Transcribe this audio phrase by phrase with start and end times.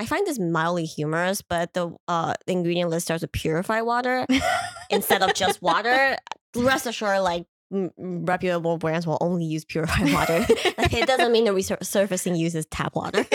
[0.00, 4.26] I find this mildly humorous, but the uh ingredient list starts with purified water
[4.90, 6.16] instead of just water.
[6.56, 10.38] Rest assured, like m- reputable brands will only use purified water.
[10.78, 13.26] like, it doesn't mean the resurfacing uses tap water.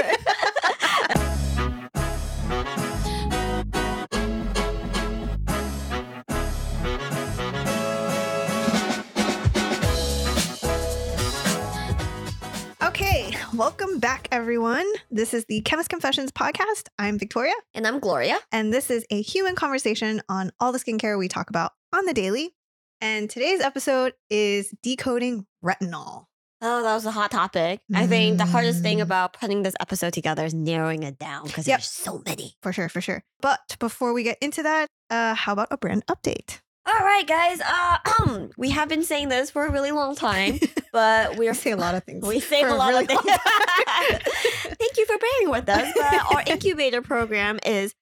[13.56, 14.86] Welcome back, everyone.
[15.12, 16.88] This is the Chemist Confessions podcast.
[17.00, 18.38] I'm Victoria, and I'm Gloria.
[18.52, 22.14] and this is a human conversation on all the skincare we talk about on the
[22.14, 22.54] daily.
[23.02, 26.26] And today's episode is decoding retinol.
[26.62, 27.82] Oh, that was a hot topic.
[27.94, 29.04] I think the hardest thing Mm.
[29.04, 31.80] about putting this episode together is narrowing it down because Yep.
[31.80, 32.56] there's so many.
[32.64, 33.24] For sure, for sure.
[33.42, 36.60] But before we get into that, uh, how about a brand update?
[36.88, 37.60] All right, guys.
[37.62, 40.60] Uh, we have been saying this for a really long time,
[40.94, 42.28] but we're We say a lot of things.
[42.28, 43.22] We for a lot really of things.
[44.78, 45.92] Thank you for bearing with us.
[45.96, 47.96] But our incubator program is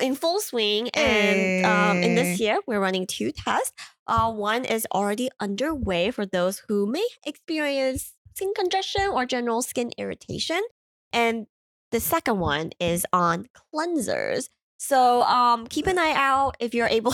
[0.00, 3.72] in full swing, and um, in this year we're running two tests.
[4.06, 9.92] Uh, one is already underway for those who may experience skin congestion or general skin
[9.96, 10.60] irritation,
[11.12, 11.46] and
[11.90, 14.50] the second one is on cleansers.
[14.82, 17.12] So um, keep an eye out if you're able.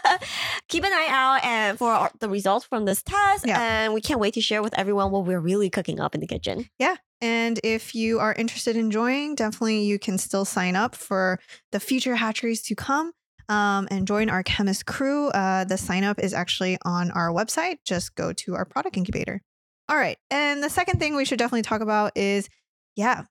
[0.68, 3.58] keep an eye out and for our- the results from this test, Yeah.
[3.60, 6.26] and we can't wait to share with everyone what we're really cooking up in the
[6.26, 6.68] kitchen.
[6.78, 6.96] Yeah.
[7.22, 11.38] And if you are interested in joining, definitely you can still sign up for
[11.72, 13.12] the future hatcheries to come
[13.48, 15.28] um, and join our chemist crew.
[15.30, 17.78] Uh, the sign up is actually on our website.
[17.86, 19.40] Just go to our product incubator.
[19.88, 20.18] All right.
[20.30, 22.50] And the second thing we should definitely talk about is
[22.96, 23.22] yeah,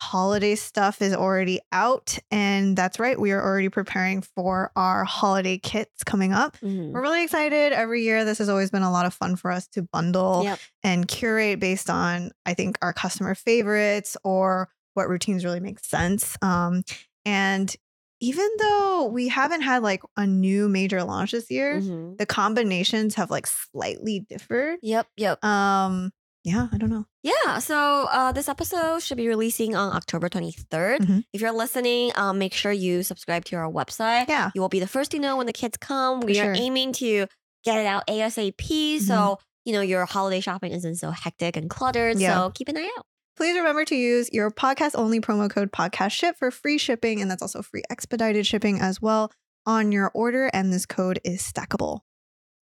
[0.00, 2.18] holiday stuff is already out.
[2.30, 3.18] And that's right.
[3.18, 6.56] We are already preparing for our holiday kits coming up.
[6.58, 6.92] Mhm.
[6.92, 8.24] We're really excited every year.
[8.24, 10.58] This has always been a lot of fun for us to bundle Yep.
[10.82, 16.36] and curate based on, I think, our customer favorites or what routines really make sense.
[16.42, 16.82] Um,
[17.24, 17.74] and
[18.20, 22.16] even though we haven't had like a new major launch this year, Mhm.
[22.16, 24.78] the combinations have like slightly differed.
[24.82, 25.06] Yep.
[25.18, 25.44] Yep.
[25.44, 26.12] Um,
[26.46, 27.04] yeah, I don't know.
[27.24, 27.58] Yeah.
[27.58, 31.00] So uh, this episode should be releasing on October 23rd.
[31.00, 31.24] Mhm.
[31.32, 34.28] If you're listening, um, make sure you subscribe to our website.
[34.28, 34.52] Yeah.
[34.54, 36.20] You will be the first to know when the kids come.
[36.20, 36.52] For we sure.
[36.52, 37.26] are aiming to
[37.64, 39.00] get it out ASAP.
[39.00, 42.20] So, you know, your holiday shopping isn't so hectic and cluttered.
[42.20, 42.34] Yeah.
[42.36, 43.06] So keep an eye out.
[43.36, 47.20] Please remember to use your podcast only promo code podcast ship for free shipping.
[47.20, 49.32] And that's also free expedited shipping as well
[49.66, 50.48] on your order.
[50.52, 52.02] And this code is stackable.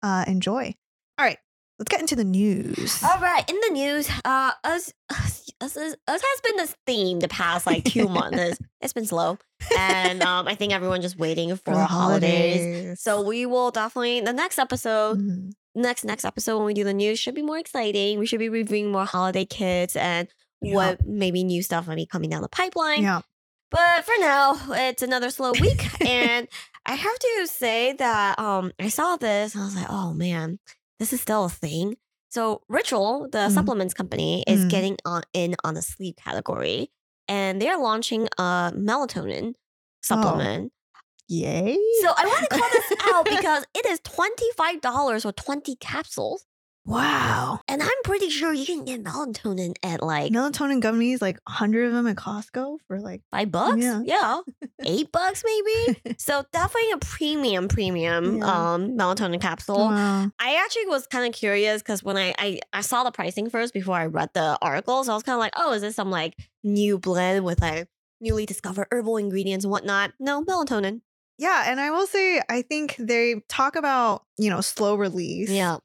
[0.02, 0.74] Uh, enjoy.
[1.18, 1.38] All right,
[1.78, 3.02] let's get into the news.
[3.02, 3.48] All right.
[3.48, 7.84] In the news, uh, us, us, us, us has been this theme the past like
[7.84, 8.38] two months.
[8.80, 9.38] It's- been slow.
[9.78, 13.00] And um, I think everyone just waiting for, the holidays.
[13.00, 15.52] So we will definitely, the next episode, Mhm.
[15.74, 18.18] next next episode when we do the news should be more exciting.
[18.18, 20.28] We should be reviewing more holiday kits and
[20.60, 20.74] Yeah.
[20.74, 23.02] what maybe new stuff might be coming down the pipeline.
[23.02, 23.22] yeah.
[23.70, 25.82] But for now, it's another slow week.
[26.06, 26.46] and
[26.86, 30.58] I have to say that um I saw this and I was like, oh man,
[31.04, 31.96] this is still a thing.
[32.30, 33.52] So Ritual, the Mhm.
[33.52, 34.70] supplements company, is Mhm.
[34.70, 36.90] getting on in on the sleep category.
[37.28, 39.52] And they're launching a melatonin
[40.02, 40.72] supplement.
[41.28, 41.76] Yay.
[42.02, 46.46] So I want to call this out because it is $25 for 20 capsules.
[46.86, 47.60] Wow.
[47.68, 51.92] And I'm pretty sure you can get melatonin at like Melatonin gummies, like 100 of
[51.94, 53.78] them at Costco for like, five bucks.
[53.82, 54.02] Yeah.
[54.04, 54.40] Yeah.
[54.84, 56.16] Eight bucks maybe.
[56.18, 58.44] So definitely a premium, premium Yeah.
[58.74, 59.76] um melatonin capsule.
[59.78, 60.30] wow.
[60.38, 63.72] I actually was kind of curious because when I, I I saw the pricing first
[63.72, 66.10] before I read the article, so I was kind of like, oh, is this some
[66.10, 67.88] like new blend with like
[68.20, 70.12] newly discovered herbal ingredients and whatnot?
[70.20, 71.00] No, melatonin.
[71.38, 71.64] Yeah.
[71.66, 75.50] And I will say, I think they talk about, you know, slow release.
[75.50, 75.78] Yeah.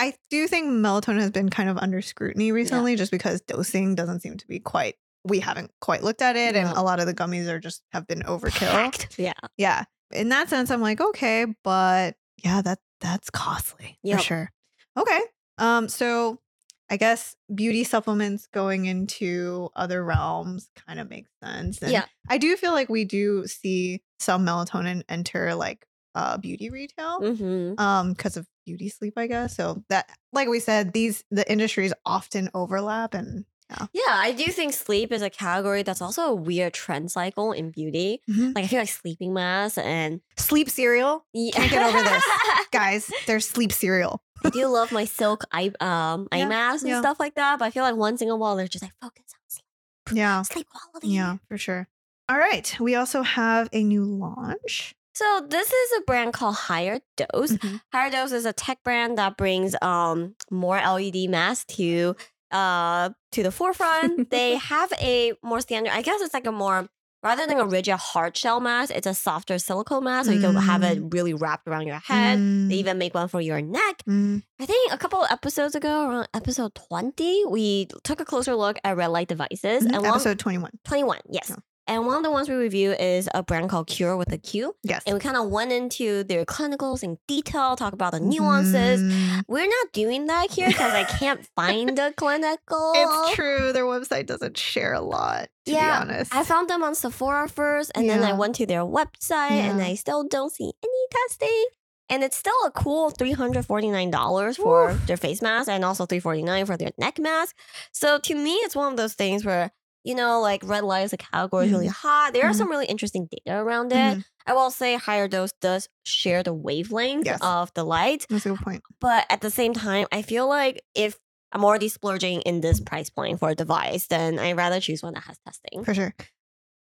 [0.00, 4.20] I do think melatonin has been kind of under scrutiny recently just because dosing doesn't
[4.20, 4.94] seem to be quite,
[5.24, 6.56] we haven't quite looked at it.
[6.56, 8.70] And a lot of the gummies are just have been overkill.
[8.70, 9.18] Packed.
[9.18, 9.34] Yeah.
[9.58, 9.84] Yeah.
[10.12, 14.18] In that sense, I'm like, okay, but yeah, that that's costly Yep.
[14.18, 14.52] for sure.
[14.96, 15.20] Okay.
[15.58, 16.40] Um, so
[16.88, 21.78] I guess beauty supplements going into other realms kind of makes sense.
[21.82, 22.06] And Yeah.
[22.28, 27.80] I do feel like we do see some melatonin enter like uh beauty retail Mm-hmm.
[27.80, 29.56] um because of beauty sleep, I guess.
[29.56, 33.86] So that like we said, these the industries often overlap and yeah.
[33.92, 37.70] Yeah, I do think sleep is a category that's also a weird trend cycle in
[37.70, 38.20] beauty.
[38.28, 38.52] Mhm.
[38.56, 41.24] Like I feel like sleeping masks and Sleep cereal.
[41.32, 41.52] yeah.
[41.52, 42.24] Can't get over this.
[42.72, 44.22] Guys, there's sleep cereal.
[44.44, 47.00] I do love my silk eye um eye Yeah, masks and yeah.
[47.00, 49.26] stuff like that, but I feel like once in a while they're just like focus
[49.34, 50.42] on sleep, Yeah.
[50.42, 51.08] sleep quality.
[51.10, 51.86] Yeah, for sure.
[52.28, 52.74] All right.
[52.80, 54.96] We also have a new launch.
[55.20, 57.52] So this is a brand called Higher Dose.
[57.52, 57.80] Mhm.
[57.92, 62.16] Higher Dose is a tech brand that brings um more LED masks to
[62.50, 64.30] uh to the forefront.
[64.36, 66.88] they have a more standard, I guess it's like a more
[67.22, 70.54] rather than a rigid hard shell mask, it's a softer silicone mask, so you can
[70.56, 72.38] have it really wrapped around your head.
[72.38, 74.02] Mm, They even make one for your neck.
[74.08, 78.54] mm, I think a couple of episodes ago, around episode 20, we took a closer
[78.56, 79.84] look at red light devices.
[79.84, 79.92] mhm.
[79.92, 80.70] And one, Episode 21.
[80.84, 81.50] 21, yes.
[81.50, 81.56] Yeah.
[81.90, 84.76] And one of the ones we review is a brand called Qure with a Q.
[84.84, 85.02] Yes.
[85.06, 89.02] And we kind of went into their clinicals in detail, talk about the nuances.
[89.02, 89.42] Mhm.
[89.48, 92.92] We're not doing that here because I can't find a clinical.
[92.94, 93.72] It's true.
[93.72, 96.32] Their website doesn't share a lot, to Yeah, be honest.
[96.32, 99.96] I found them on Sephora first, and then I went to their website, and I
[99.96, 101.64] still don't see any testing.
[102.08, 105.06] And it's still a cool three hundred forty nine dollars for Oof.
[105.06, 107.56] their face mask, and also three forty nine for their neck mask.
[107.92, 109.70] So to me, it's one of those things where
[110.04, 112.32] you know, like red light is a category is really hot.
[112.32, 112.56] There are Mhm.
[112.56, 114.18] some really interesting data around it.
[114.18, 114.24] Mhm.
[114.46, 117.40] I will say higher dose does share the wavelength Yes.
[117.42, 118.82] of the light, That's a good point.
[119.00, 121.18] but at the same time, I feel like if
[121.52, 125.14] I'm already splurging in this price point for a device, then I'd rather choose one
[125.14, 125.84] that has testing.
[125.84, 126.14] For sure.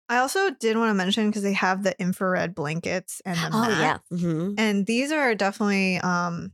[0.09, 3.61] I also did want to mention because they have the infrared blankets and the Oh
[3.69, 4.01] mat.
[4.11, 4.17] yeah.
[4.17, 6.51] hmm and these are definitely um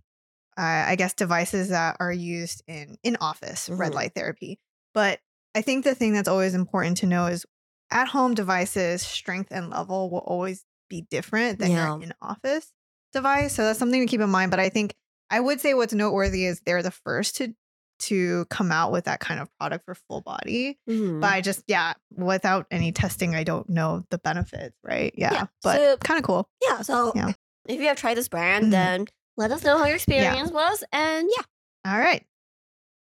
[0.57, 3.95] I I guess devices that are used in in office red Mhm.
[3.95, 4.59] light therapy.
[4.93, 5.19] But
[5.55, 7.45] I think the thing that's always important to know is
[7.91, 11.93] at home devices strength and level will always be different than Yeah.
[11.95, 12.71] your in office
[13.13, 13.53] device.
[13.55, 14.51] So that's something to keep in mind.
[14.51, 14.93] But I think
[15.31, 17.53] I would say what's noteworthy is they're the first to
[18.03, 20.79] to come out with that kind of product for full body.
[20.89, 21.19] Mhm.
[21.19, 25.13] But I just yeah, without any testing, I don't know the benefits, right?
[25.17, 25.33] Yeah.
[25.33, 26.49] Yeah, But so- kind of cool.
[26.65, 26.81] yeah.
[26.81, 27.33] So Yeah.
[27.67, 28.71] if you have tried this brand, Mhm.
[28.71, 29.05] then
[29.35, 30.83] let us know how your experience was.
[30.93, 31.91] And yeah.
[31.91, 32.25] All right.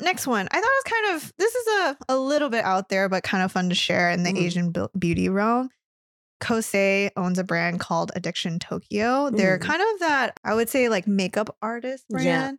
[0.02, 0.48] Next one.
[0.52, 3.24] I thought it was kind of this is a, a little bit out there, but
[3.24, 4.38] kind of fun to share in the Mhm.
[4.40, 5.70] Asian beauty realm.
[6.42, 9.30] Kose owns a brand called Addiction Tokyo.
[9.30, 9.62] They're Mhm.
[9.62, 12.26] kind of that, I would say, like makeup artist brand.
[12.26, 12.52] Yeah.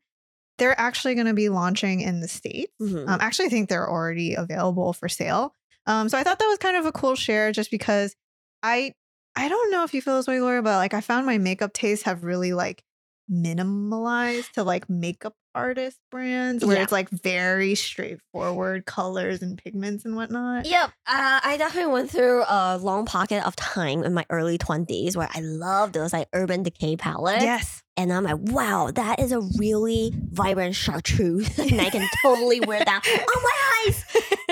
[0.58, 2.72] They're actually going to be launching in the States.
[2.80, 3.08] Mhm.
[3.08, 5.54] Um, actually, I think they're already available for sale.
[5.86, 8.14] Um, so I thought that was kind of a cool share just because
[8.62, 8.92] I
[9.36, 11.72] I don't know if you feel this way, Gloria, but like I found my makeup
[11.72, 12.82] tastes have really like
[13.30, 16.82] minimalized to like makeup artist brands where Yeah.
[16.84, 20.66] it's like very straightforward colors and pigments and whatnot.
[20.66, 20.90] Yep.
[21.06, 25.28] Uh, I definitely went through a long pocket of time in my early 20s where
[25.32, 27.42] I loved those like Urban Decay palettes.
[27.42, 27.82] Yes.
[27.96, 31.58] And I'm like, wow, that is a really vibrant chartreuse.
[31.58, 34.04] and I can totally wear that on my eyes.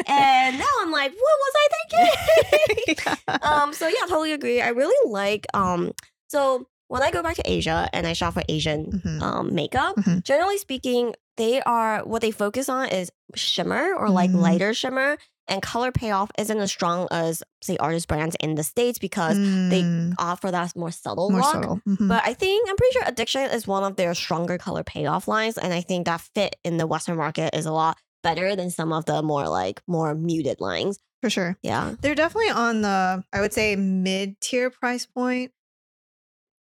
[0.07, 1.69] And now I'm like, what was I
[2.87, 3.15] thinking?
[3.43, 4.61] um, so yeah, totally agree.
[4.61, 5.93] I really like um
[6.29, 9.23] so when I go back to Asia and I shop for Asian Mhm.
[9.23, 10.23] um makeup, Mhm.
[10.25, 14.41] generally speaking, they are what they focus on is shimmer or like Mm.
[14.41, 15.17] lighter shimmer
[15.51, 19.83] and color payoff isn't as strong as say artist brands in the States because they
[19.83, 21.53] Mm, offer that more subtle more look.
[21.53, 21.81] subtle.
[21.89, 22.09] Mhm.
[22.09, 25.57] But I think I'm pretty sure Addiction is one of their stronger color payoff lines,
[25.57, 28.93] and I think that fit in the Western market is a lot better than some
[28.93, 30.99] of the more like more muted lines.
[31.21, 31.57] for sure.
[31.63, 31.95] Yeah.
[32.01, 35.51] They're definitely on the, I would say, mid tier price point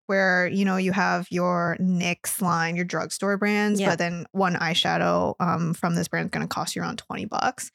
[0.06, 3.90] where, you know, you have your NYX line, your drugstore brands, Yeah.
[3.90, 7.24] but then one eyeshadow um, from this brand is going to cost you around 20
[7.26, 7.70] bucks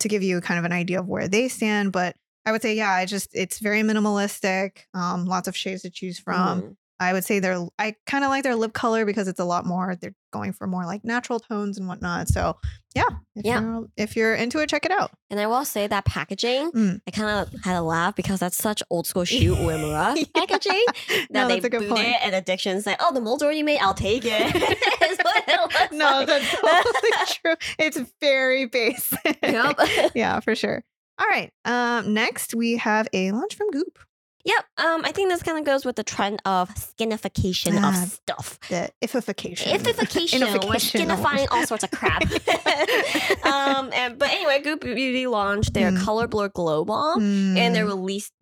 [0.00, 1.92] to give you kind of an idea of where they stand.
[1.92, 2.16] But
[2.46, 6.18] I would say, yeah, I just, it's very minimalistic, um, lots of shades to choose
[6.18, 6.62] from.
[6.62, 6.76] Mhm.
[7.00, 9.66] I would say they're, I kind of like their lip color because it's a lot
[9.66, 12.28] more, they're going for more like natural tones and whatnot.
[12.28, 12.56] So,
[12.94, 13.02] yeah,
[13.34, 13.60] if, Yeah.
[13.60, 15.10] You're, if you're into it, check it out.
[15.28, 17.00] And I will say that packaging, Mm.
[17.06, 20.24] I kind of had a laugh because that's such old school Shu Uemura Yeah.
[20.34, 22.06] packaging that No, they that's a good boot point.
[22.06, 24.54] it and Addiction's like, oh, the mold's already made, I'll take it.
[24.54, 26.26] Is what it looks No, like.
[26.28, 27.10] that's totally
[27.42, 27.54] true.
[27.78, 29.38] It's very basic.
[29.42, 29.80] Yep.
[30.14, 30.84] yeah, for sure.
[31.18, 31.52] All right.
[31.64, 33.98] Um, next we have a launch from Goop.
[34.46, 34.64] Yep.
[34.76, 38.58] Um, I think this kind of goes with the trend of skinification Ah, of stuff.
[38.68, 39.72] The ifification.
[39.72, 42.22] Ifification, we're skinifying all sorts of crap.
[43.44, 46.02] um, and, but anyway, Goop Beauty launched their Mm.
[46.04, 48.32] Color Blur Glow Balm and Mm, they released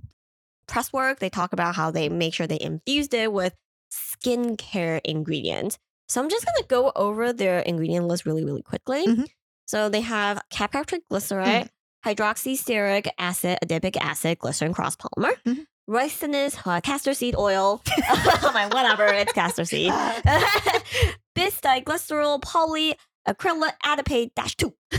[0.66, 1.18] press work.
[1.20, 3.54] They talk about how they make sure they infused it with
[3.92, 5.78] skincare ingredients.
[6.08, 9.06] So I'm just gonna go over their ingredient list really, really quickly.
[9.06, 9.26] Mhm.
[9.66, 11.68] So they have caprylic glyceride,
[12.04, 15.66] hydroxystearic acid, adipic acid, glycerin cross polymer, Mhm.
[15.88, 17.82] Ricinus, uh, castor seed oil.
[18.08, 19.92] I'm like, whatever, it's castor seed.
[21.34, 24.74] Bis diglycerol polyacrylic adipate dash two.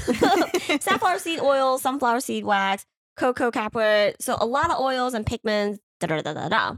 [0.80, 2.86] Safflower seed oil, sunflower seed wax,
[3.18, 4.14] cocoa capra.
[4.20, 5.80] So a lot of oils and pigments.
[6.00, 6.76] Da da da da da.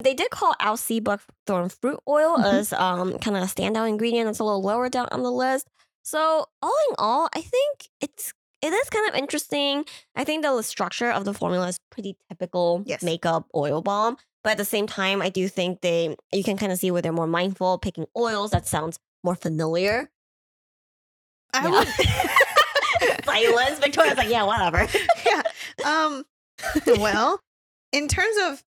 [0.00, 2.52] They did call out sea buckthorn fruit oil Mhm.
[2.52, 4.26] as um kind of a standout ingredient.
[4.28, 5.66] That's a little lower down on the list.
[6.04, 8.32] So all in all, I think it's
[8.62, 9.84] it is kind of interesting.
[10.14, 13.02] I think the structure of the formula is pretty typical Yes.
[13.02, 14.16] makeup oil balm.
[14.42, 17.02] But at the same time, I do think they you can kind of see where
[17.02, 20.10] they're more mindful, picking oils that sounds more familiar.
[21.52, 21.70] I Yeah.
[21.70, 21.88] would.
[23.24, 23.78] Silence.
[23.78, 24.86] Victoria's like, yeah, whatever.
[25.26, 25.42] yeah.
[25.84, 26.24] Um,
[26.98, 27.40] well,
[27.92, 28.64] in terms of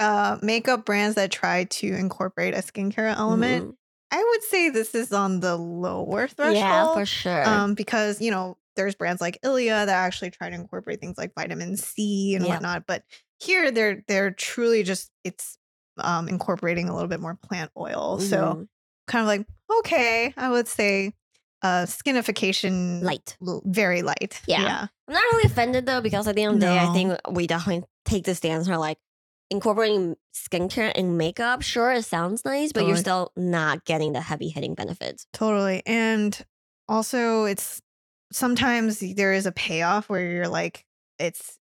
[0.00, 3.76] uh, makeup brands that try to incorporate a skincare element, Mhm.
[4.10, 6.56] I would say this is on the lower threshold.
[6.56, 7.48] Yeah, for sure.
[7.48, 11.32] um, because you know there's brands like Ilia that actually try to incorporate things like
[11.34, 12.54] vitamin C and Yeah.
[12.54, 13.02] whatnot, but
[13.40, 15.58] here they're they're truly just it's
[15.98, 18.18] um, incorporating a little bit more plant oil.
[18.18, 18.68] So Mhm.
[19.06, 19.46] kind of like
[19.80, 21.14] okay, I would say
[21.62, 23.36] uh, skinification light.
[23.46, 24.40] l- very light.
[24.46, 24.86] Yeah.
[25.08, 27.46] I'm not really offended though, because at the end of the day, I think we
[27.46, 28.98] definitely take the stance for like
[29.50, 31.62] incorporating skincare and makeup.
[31.62, 35.26] Sure, it sounds nice, but you're still not getting the heavy hitting benefits.
[35.32, 35.82] Totally.
[35.86, 36.38] And
[36.88, 37.80] also it's
[38.32, 40.84] sometimes there is a payoff where you're like
[41.18, 41.58] it's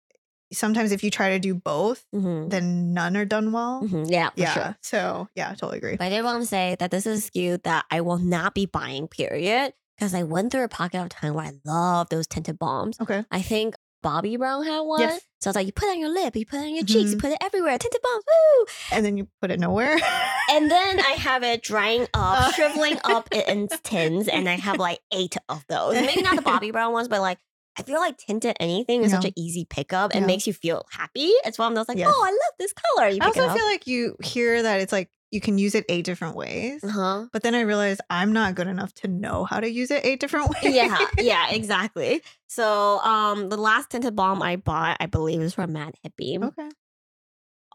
[0.51, 2.49] sometimes if you try to do both, Mhm.
[2.49, 3.81] then none are done well.
[3.83, 4.09] Mhm.
[4.09, 4.53] Yeah, for Yeah.
[4.53, 4.77] sure.
[4.81, 5.95] So yeah, totally agree.
[5.97, 8.53] But I did want to say that this is a SKU that I will not
[8.53, 9.73] be buying, period.
[9.97, 12.97] Because I went through a pocket of time where I love those tinted balms.
[12.99, 13.23] Okay.
[13.29, 14.99] I think Bobbi Brown had one.
[15.01, 15.21] Yes.
[15.41, 17.11] So it's like you put it on your lip, you put it on your cheeks,
[17.11, 17.21] you Mhm.
[17.21, 17.77] put it everywhere.
[17.77, 18.65] Tinted balms, woo!
[18.91, 19.97] And then you put it nowhere.
[20.51, 22.51] And then I have it drying up, Uh.
[22.51, 25.95] shriveling up in tins, and I have like eight of those.
[25.95, 27.39] Maybe not the Bobbi Brown ones, but like
[27.77, 30.27] I feel like tinted anything is such an easy pickup and Yeah.
[30.27, 31.31] makes you feel happy.
[31.43, 32.13] It's one of those like, Yes.
[32.15, 33.07] oh, I love this color.
[33.09, 36.05] You I also feel like you hear that it's like you can use it eight
[36.05, 36.83] different ways.
[36.83, 37.25] uh-huh.
[37.33, 40.19] But then I realized I'm not good enough to know how to use it eight
[40.19, 40.73] different ways.
[40.75, 42.21] yeah, yeah, exactly.
[42.47, 46.41] So, um, the last tinted balm I bought, I believe, is from Mad Hippie.
[46.41, 46.69] okay.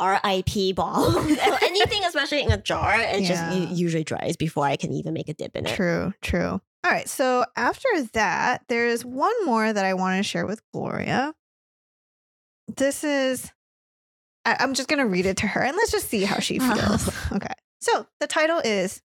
[0.00, 0.75] R.I.P.
[0.75, 1.17] balm.
[1.62, 3.53] Anything, especially in a jar, it just Yeah.
[3.55, 5.75] u- usually dries before I can even make a dip in it.
[5.75, 6.61] True, true.
[6.85, 7.09] All right.
[7.09, 11.35] So after that, there's one more that I want to share with Gloria.
[12.77, 13.50] This is,
[14.45, 16.59] I, I'm just going to read it to her and let's just see how she
[16.59, 17.11] feels.
[17.33, 17.54] okay.
[17.80, 19.02] So the title is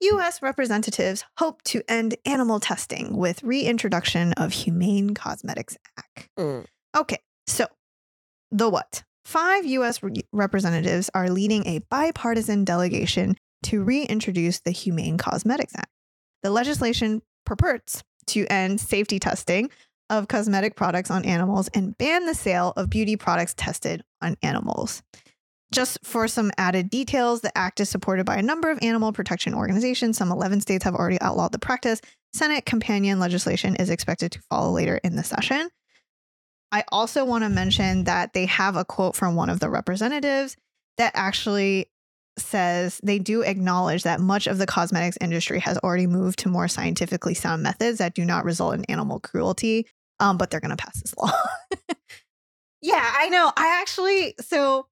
[0.00, 0.42] U.S.
[0.42, 6.28] representatives hope to end animal testing with reintroduction of Humane Cosmetics Act.
[6.38, 6.66] Mm.
[6.96, 7.18] Okay.
[7.46, 7.66] So
[8.50, 9.02] the what?
[9.24, 10.02] Five U.S.
[10.02, 15.90] re- representatives are leading a bipartisan delegation to reintroduce the Humane Cosmetics Act.
[16.42, 19.70] The legislation purports to end safety testing
[20.10, 25.02] of cosmetic products on animals and ban the sale of beauty products tested on animals.
[25.70, 29.54] Just for some added details, the act is supported by a number of animal protection
[29.54, 30.16] organizations.
[30.16, 32.00] Some 11 states have already outlawed the practice.
[32.32, 35.68] Senate companion legislation is expected to follow later in the session.
[36.72, 40.56] I also want to mention that they have a quote from one of the representatives
[40.96, 41.90] that actually
[42.38, 46.68] says they do acknowledge that much of the cosmetics industry has already moved to more
[46.68, 49.86] scientifically sound methods that do not result in animal cruelty.
[50.20, 51.30] Um, but they're going to pass this law.
[52.82, 53.52] yeah, I know.
[53.56, 54.86] I actually, so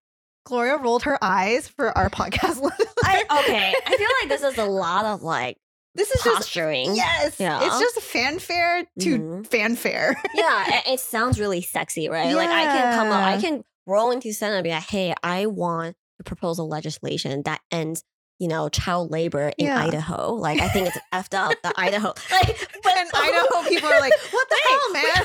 [0.45, 2.61] Gloria rolled her eyes for our podcast.
[3.05, 5.57] I, okay, I feel like this is a lot of like
[5.95, 6.95] this is just, posturing.
[6.95, 7.61] yes, Yeah.
[7.65, 9.47] it's just fanfare to Mhm.
[9.47, 10.15] fanfare.
[10.35, 12.35] yeah, it, it sounds really sexy, right?
[12.35, 15.47] Like I can come up, I can roll into Senate and be like, hey, I
[15.47, 18.03] want to propose a legislation that ends,
[18.39, 19.83] you know, child labor in Yeah.
[19.85, 20.33] Idaho.
[20.35, 22.09] Like I think it's effed up the Idaho.
[22.31, 25.03] Like but and Idaho people are like, what the hell, man?
[25.05, 25.25] child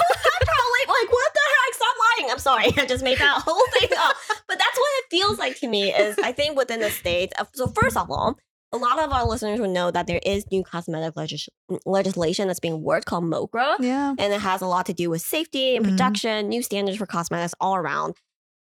[0.80, 0.94] labor.
[1.01, 1.74] Like what the heck?
[1.74, 2.32] Stop lying.
[2.32, 2.65] I'm sorry.
[2.84, 4.15] I just made that whole thing up.
[4.48, 5.94] But that's what it feels like to me.
[5.94, 7.34] Is I think within the states.
[7.39, 8.38] uh, So first of all.
[8.74, 11.50] A lot of our listeners would know that there is new cosmetic legis-
[11.86, 14.12] legislation that's being worked called MOCRA Yeah.
[14.18, 15.89] and it has a lot to do with safety and Mhm.
[15.89, 18.15] production, new standards for cosmetics all around.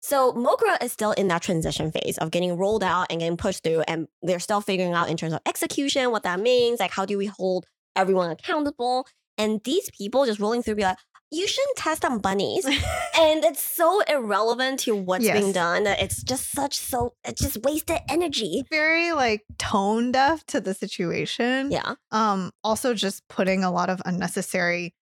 [0.01, 3.65] So MOCRA is still in that transition phase of getting rolled out and getting pushed
[3.65, 6.81] through, and they're still figuring out in terms of execution what that means.
[6.81, 9.07] Like, how do we hold everyone accountable?
[9.39, 10.99] And these people just rolling through, be like,
[11.31, 16.53] you shouldn't test on bunnies, and it's so irrelevant to what's being done it's just
[16.53, 18.63] such so it's just wasted energy.
[18.71, 21.73] Very like tone deaf to the situation.
[21.73, 24.95] Yeah, um also just putting a lot of unnecessary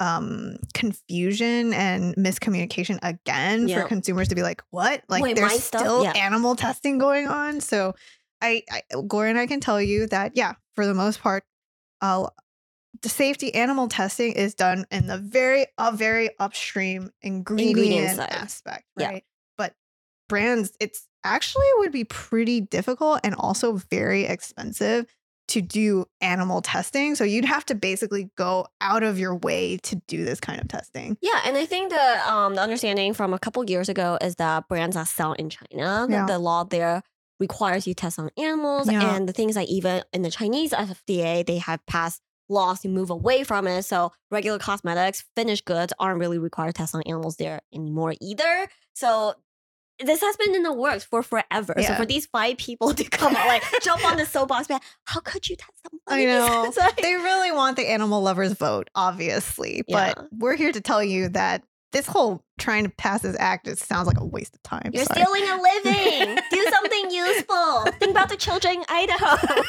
[0.00, 3.82] um confusion and miscommunication again Yeah.
[3.82, 6.12] for consumers to be like what like Wait, there's still Yeah.
[6.12, 7.94] animal testing going on so
[8.40, 11.44] I, I gloria and i can tell you that yeah for the most part
[12.00, 12.28] uh
[13.02, 18.28] the safety animal testing is done in the very uh, very upstream ingredient, side.
[18.32, 19.08] aspect Yeah.
[19.08, 19.24] right
[19.56, 19.74] but
[20.28, 25.06] brands it's actually would be pretty difficult and also very expensive
[25.48, 27.14] to do animal testing.
[27.14, 30.68] So you'd have to basically go out of your way to do this kind of
[30.68, 31.16] testing.
[31.20, 34.68] Yeah, and I think the um the understanding from a couple years ago is that
[34.68, 36.26] brands that sell in China, Yeah.
[36.26, 37.02] the law there
[37.40, 39.14] requires you test on animals, Yeah.
[39.14, 43.10] and the things that even in the Chinese FDA, they have passed laws to move
[43.10, 43.82] away from it.
[43.84, 48.68] So regular cosmetics, finished goods aren't really required to test on animals there anymore either.
[48.94, 49.34] So
[50.04, 51.74] this has been in the works for forever.
[51.82, 55.20] So for these five people to come out, like jump on the soapbox, like, how
[55.20, 56.72] could you test on I bunnies?" know.
[56.84, 59.82] Like- They really want the animal lovers vote, obviously.
[59.88, 60.14] Yeah.
[60.14, 61.62] But we're here to tell you that
[61.92, 64.90] this whole trying to pass this act it sounds like a waste of time.
[64.92, 65.22] You're Sorry.
[65.22, 66.38] stealing a living.
[66.50, 67.84] Do something useful.
[67.98, 69.62] Think about the children in Idaho.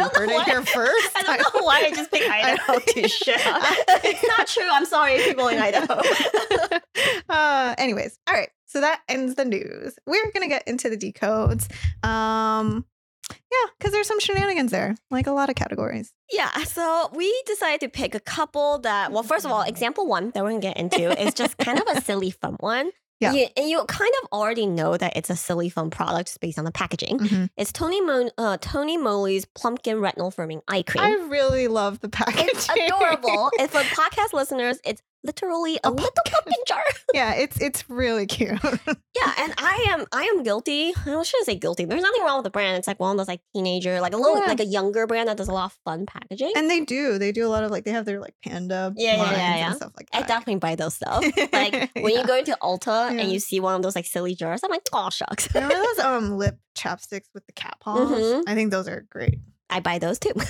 [0.00, 1.16] I You heard it here first.
[1.16, 3.62] I don't know why I just picked Idaho to shit on.
[4.04, 4.68] It's not true.
[4.70, 6.00] I'm sorry, people in Idaho.
[7.28, 8.50] uh, anyways, all right.
[8.66, 9.98] So that ends the news.
[10.06, 11.68] We're gonna get into the decodes.
[12.06, 12.84] Um,
[13.30, 16.12] yeah, because there's some shenanigans there, like a lot of categories.
[16.30, 20.30] Yeah, so we decided to pick a couple that, well, first of all, example one
[20.34, 22.90] that we're gonna get into is just kind of a silly fun one.
[23.20, 23.32] Yeah.
[23.32, 26.64] You, and you kind of already know that it's a silly fun product based on
[26.64, 27.18] the packaging.
[27.18, 27.50] Mhm.
[27.56, 31.02] It's Tony Mo- uh, Tony Moly's Plumpkin Retinol Firming Eye Cream.
[31.04, 32.48] I really love the packaging.
[32.48, 33.50] it's adorable.
[33.58, 36.82] and for podcast listeners, it's literally a, A little pumpkin jar.
[37.14, 38.58] yeah, it's it's really cute.
[39.18, 40.92] Yeah, and I am I am guilty.
[40.94, 41.84] I shouldn't say guilty.
[41.84, 42.76] There's nothing wrong with the brand.
[42.78, 44.46] It's like one of those like teenager, like a little Yeah.
[44.46, 46.52] like a younger brand that does a lot of fun packaging.
[46.54, 47.18] and they do.
[47.18, 49.58] They do a lot of like they have their like panda Yeah, yeah, yeah, and
[49.58, 49.72] yeah.
[49.72, 50.22] stuff like that.
[50.22, 51.24] I definitely buy those stuff.
[51.52, 52.20] Like when Yeah.
[52.20, 54.86] you go into Ulta and you see one of those like silly jars, I'm like,
[54.92, 55.52] oh shucks.
[55.52, 58.08] Remember those um lip chapsticks with the cat paws?
[58.12, 58.44] Mhm.
[58.46, 59.40] I think those are great.
[59.70, 60.32] I buy those too.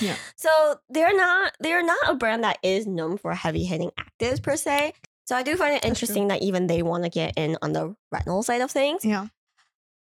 [0.00, 0.16] Yeah.
[0.34, 0.50] So
[0.90, 4.92] they're not they're not a brand that is known for heavy hitting actives per se.
[5.24, 7.94] So I do find it interesting that even they want to get in on the
[8.12, 9.04] retinol side of things.
[9.04, 9.28] Yeah.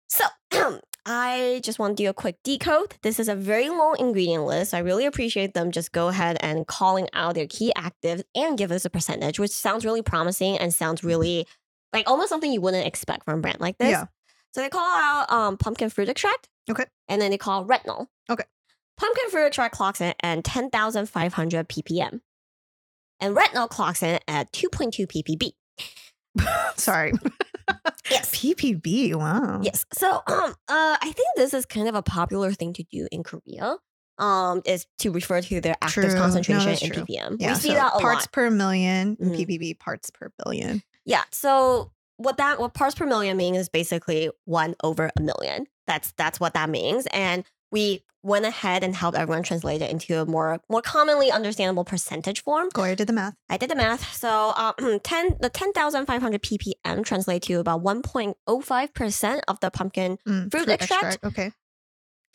[0.08, 0.24] So
[1.06, 2.96] I just want to do a quick decode.
[3.02, 4.74] This is a very long ingredient list.
[4.74, 8.72] I really appreciate them just go ahead and calling out their key actives and give
[8.72, 11.46] us a percentage, which sounds really promising and sounds really
[11.92, 13.90] like almost something you wouldn't expect from a brand like this.
[13.90, 14.06] Yeah.
[14.52, 16.48] So they call out um, pumpkin fruit extract.
[16.68, 16.86] Okay.
[17.08, 18.08] And then they call retinol.
[18.28, 18.44] Okay.
[18.98, 22.20] Pumpkin fruit extract clocks in at 10,500 ppm.
[23.20, 25.52] And retinol clocks in at 2.2 ppb.
[26.76, 27.12] Sorry.
[28.08, 28.30] Yes.
[28.30, 29.16] PPB.
[29.16, 29.58] Wow.
[29.64, 29.84] Yes.
[29.92, 33.24] So um uh I think this is kind of a popular thing to do in
[33.24, 33.78] Korea.
[34.18, 36.14] Um, is to refer to their active True.
[36.14, 37.02] Concentration that's in true.
[37.04, 37.36] ppm.
[37.40, 37.48] Yeah.
[37.48, 38.32] we see so that a parts lot.
[38.32, 39.36] per 1000000 and Mhm.
[39.36, 40.84] PPB parts per billion.
[41.04, 41.24] Yeah.
[41.32, 45.66] So what that what parts per million means is basically one over a million.
[45.88, 47.06] That's that's what that means.
[47.12, 51.84] And we went ahead and helped everyone translate it into a more more commonly understandable
[51.84, 52.68] percentage form.
[52.72, 53.34] Gloria did the math.
[53.48, 54.12] I did the math.
[54.16, 60.18] So um, 10, the 10,500 ppm translate to about 1.05% of the pumpkin.
[60.26, 61.24] Mm, Fruit extract?
[61.24, 61.52] Okay.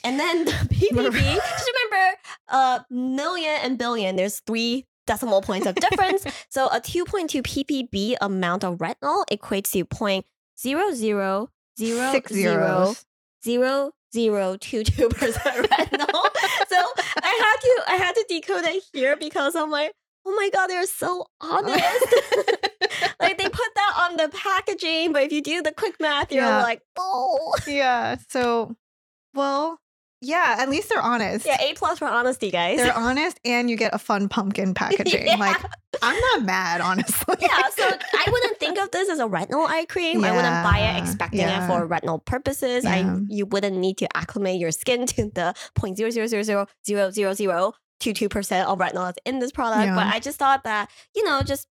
[0.04, 2.17] And then the ppb, just remember,
[2.48, 6.26] uh, million and billion, there's three decimal points of difference.
[6.50, 10.26] so a 2.2 ppb amount of retinol equates to point
[10.60, 13.06] zero zero zero Six zero zeros.
[13.44, 16.26] zero zero two two percent retinol.
[16.67, 16.78] so
[17.21, 19.91] I had to I had to decode it here because I'm like,
[20.26, 21.82] oh my god, they're so honest.
[23.19, 26.43] like they put that on the packaging, but if you do the quick math, you're
[26.43, 26.62] Yeah.
[26.62, 28.15] like, oh yeah.
[28.30, 28.76] So,
[29.34, 29.80] well,
[30.22, 31.46] yeah, at least they're honest.
[31.46, 32.78] yeah, A plus for honesty, guys.
[32.78, 35.26] They're honest and you get a fun pumpkin packaging.
[35.26, 35.36] Yeah.
[35.36, 35.58] Like,
[36.02, 37.36] I'm not mad, honestly.
[37.42, 40.24] yeah, so I wouldn't think of this as a retinol eye cream.
[40.24, 41.66] I wouldn't buy it expecting yeah.
[41.66, 42.86] it for retinol purposes.
[42.86, 46.68] I you wouldn't need to acclimate your skin to the point zero zero zero zero
[46.86, 49.86] zero zero zero two two percent of retinol that's in this product.
[49.86, 49.96] Yeah.
[49.96, 51.68] But I just thought that you know just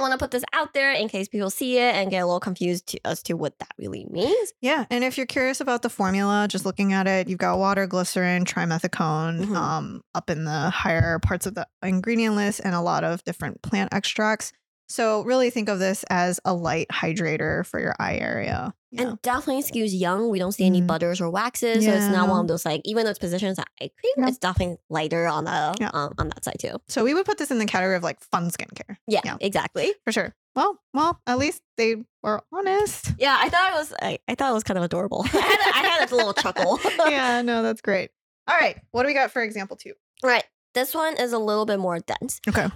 [0.00, 2.40] want to put this out there in case people see it and get a little
[2.40, 4.52] confused to, as to what that really means.
[4.60, 7.86] Yeah, and if you're curious about the formula, just looking at it, you've got water,
[7.86, 9.56] glycerin, trimethicone Mhm.
[9.56, 13.62] um, up in the higher parts of the ingredient list, and a lot of different
[13.62, 14.52] plant extracts.
[14.88, 18.74] So really think of this as a light hydrator for your eye area.
[18.92, 19.02] Yeah.
[19.02, 20.30] And definitely skews young.
[20.30, 20.86] We don't see any Mhm.
[20.88, 23.58] butters or waxes, so it's not one of those like even though it's positioned as
[23.58, 24.28] an eye cream, Yeah.
[24.28, 25.90] it's definitely lighter on the Yeah.
[25.94, 26.76] um, on that side too.
[26.88, 29.36] so we would put this in the category of like fun skincare Yeah, Yeah.
[29.40, 29.94] exactly.
[30.04, 30.34] for sure.
[30.56, 33.12] Well, well, at least they were honest.
[33.20, 33.94] Yeah, I thought it was.
[34.02, 35.24] I, I thought it was kind of adorable.
[35.32, 36.80] I had I had a little chuckle.
[37.08, 38.10] yeah, no, that's great.
[38.48, 39.92] All right, what do we got for example two?
[40.24, 40.44] right.
[40.74, 42.66] This one is a little bit more dense Okay.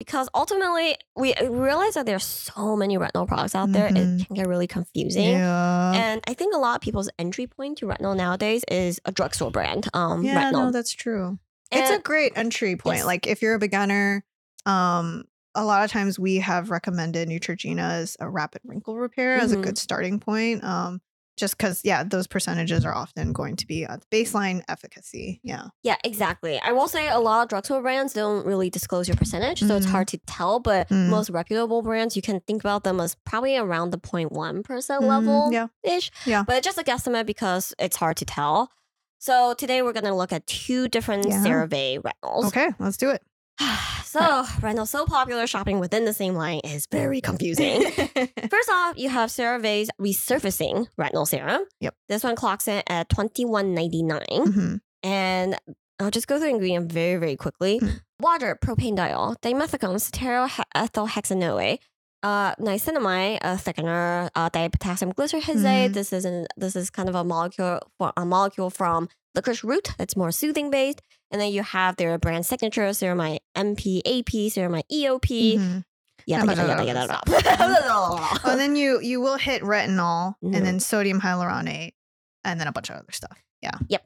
[0.00, 3.86] Because ultimately we realize that there's so many retinol products out there.
[3.86, 4.26] It Mhm.
[4.26, 5.28] can get really confusing.
[5.28, 5.92] Yeah.
[5.94, 9.50] And I think a lot of people's entry point to retinol nowadays is a drugstore
[9.52, 9.88] brand.
[9.94, 10.52] Um, yeah, retinol.
[10.52, 11.38] no, that's true.
[11.70, 12.96] it's a great entry point.
[12.96, 13.06] Yes.
[13.06, 14.24] Like if you're a beginner,
[14.66, 19.52] um, a lot of times we have recommended Neutrogena as a rapid wrinkle repair as
[19.52, 19.62] a Mhm.
[19.62, 20.64] good starting point.
[20.64, 21.00] Um,
[21.40, 25.40] just because, yeah, those percentages are often going to be at the baseline efficacy.
[25.42, 25.68] Yeah.
[25.82, 26.60] Yeah, exactly.
[26.60, 29.86] I will say a lot of drugstore brands don't really disclose your percentage, so it's
[29.86, 29.90] Mhm.
[29.90, 30.60] hard to tell.
[30.60, 31.08] But Mm.
[31.08, 35.08] most reputable brands, you can think about them as probably around the 0.1 percent Mhm,
[35.08, 35.66] level Yeah.
[35.82, 36.10] ish.
[36.26, 36.44] Yeah.
[36.46, 38.70] But it's just a guesstimate because it's hard to tell.
[39.18, 41.42] So today we're gonna look at two different Yeah.
[41.44, 42.44] CeraVe retinols.
[42.46, 43.22] Okay, let's do it.
[44.10, 44.20] so
[44.60, 47.82] retinol so popular shopping within the same line is very confusing.
[48.50, 51.62] First off, you have CeraVe's resurfacing retinol serum.
[51.80, 51.94] Yep.
[52.08, 54.20] This one clocks in at twenty one ninety nine.
[54.30, 54.80] Mhm.
[55.02, 55.56] And
[55.98, 57.78] I'll just go through the ingredient very, very quickly.
[57.80, 58.00] Mm.
[58.20, 59.98] water, propanediol, dimethicone,
[60.76, 61.78] stearoethylhexanoate,
[62.22, 65.88] uh, niacinamide, a thickener, uh, dipotassium glycyrrhizate.
[65.90, 65.94] Mhm.
[65.94, 69.90] This is an, this is kind of a molecule for a molecule from licorice root
[69.98, 71.00] that's more soothing based.
[71.30, 75.84] And then you have their brand signature, ceramide MPAP, ceramide EOP, Mhm.
[76.26, 77.82] yada bunch yada of yada other yada.
[77.92, 80.56] Oh, and then you you will hit retinol Mhm.
[80.56, 81.92] and then sodium hyaluronate
[82.44, 83.38] and then a bunch of other stuff.
[83.62, 83.78] Yeah.
[83.88, 84.04] Yep.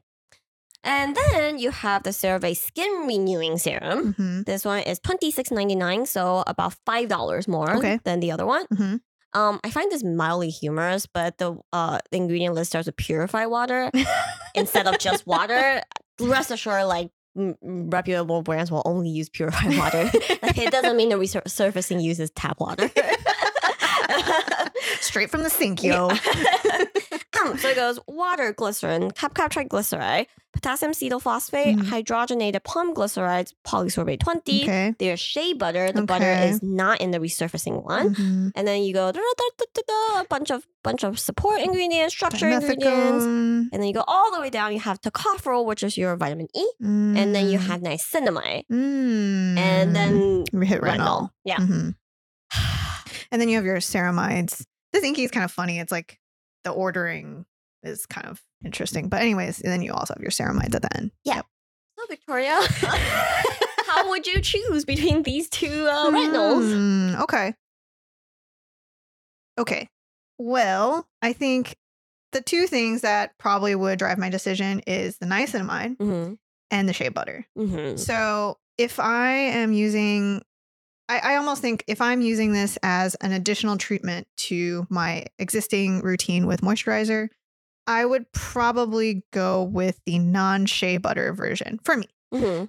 [0.83, 4.13] And then you have the CeraVe Skin Renewing Serum.
[4.13, 7.99] hmm This one is twenty six ninety nine, so about five dollars more Okay.
[8.03, 8.65] than the other one.
[8.71, 9.01] Mhm.
[9.33, 13.89] Um, I find this mildly humorous, but the uh ingredient list starts with purify water
[14.55, 15.81] instead of just water.
[16.19, 20.09] Rest assured, like reputable brands will only use purified water.
[20.13, 22.89] it doesn't mean the resurfacing uses tap water.
[25.01, 26.09] Straight from the sink, yo.
[27.45, 31.83] Um, so it goes water, glycerin, cap cap triglyceride, potassium cetyl phosphate, Mhm.
[31.89, 34.63] hydrogenated palm glycerides, polysorbate 20.
[34.63, 34.95] Okay.
[34.97, 35.91] There's shea butter.
[35.91, 38.15] The butter is not in the resurfacing one.
[38.15, 38.51] Mhm.
[38.55, 42.47] And then you go da, da, da, a bunch of bunch of support ingredients, structure
[42.47, 43.25] ingredients.
[43.25, 44.71] And then you go all the way down.
[44.73, 46.65] You have tocopherol, which is your vitamin E.
[46.79, 47.67] And then you Mm.
[47.67, 48.63] have niacinamide.
[48.71, 49.57] Mm.
[49.57, 50.97] And then we hit retinol.
[50.97, 51.29] retinol.
[51.43, 51.57] Yeah.
[51.57, 51.95] Mhm.
[53.35, 54.63] And then you have your ceramides.
[54.93, 55.77] This INCI is kind of funny.
[55.79, 56.19] It's like
[56.63, 57.45] the ordering
[57.83, 59.09] is kind of interesting.
[59.09, 61.11] But anyways, and then you also have your ceramides at the end.
[61.25, 61.41] Yeah.
[61.99, 62.57] So Victoria,
[63.87, 66.71] how would you choose between these two uh, retinols?
[67.15, 67.55] Hmm, okay.
[69.57, 69.89] Okay.
[70.37, 71.75] Well, I think
[72.31, 76.33] the two things that probably would drive my decision is the niacinamide Mm-hmm.
[76.71, 77.45] and the shea butter.
[77.57, 77.97] Mm-hmm.
[77.97, 80.41] So if I am using,
[81.07, 86.01] I, I almost think if I'm using this as an additional treatment to my existing
[86.01, 87.29] routine with moisturizer,
[87.87, 92.07] I would probably go with the non shea butter version for me.
[92.33, 92.65] Mm-hmm.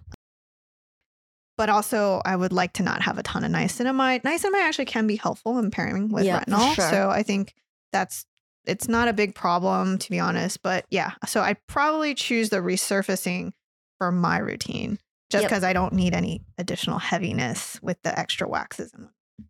[1.56, 4.22] But also, I would like to not have a ton of niacinamide.
[4.22, 6.74] Niacinamide actually can be helpful in pairing with Yeah, retinol.
[6.74, 6.90] sure.
[6.90, 7.54] So I think
[7.92, 8.26] that's
[8.66, 10.62] it's not a big problem to be honest.
[10.62, 13.52] But yeah, so I probably choose the resurfacing
[13.96, 14.98] for my routine
[15.30, 15.50] just Yep.
[15.50, 18.92] because I don't need any additional heaviness with the extra waxes.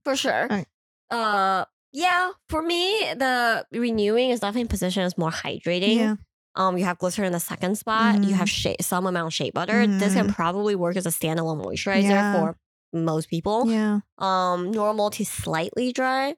[0.05, 0.45] For sure.
[0.47, 0.65] Okay.
[1.11, 2.31] Uh, yeah.
[2.49, 5.97] For me, the renewing is definitely positioned as more hydrating.
[5.97, 6.17] yeah,
[6.55, 8.25] Um, you have glycerin in the second spot.
[8.25, 8.63] You have Mhm.
[8.63, 9.87] shea, some amount of shea butter.
[9.87, 12.33] This can probably work as a standalone moisturizer Yeah.
[12.41, 12.57] for
[12.93, 13.71] most people.
[13.71, 16.35] yeah, Um, normal to slightly dry.